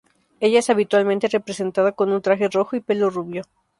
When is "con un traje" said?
1.91-2.49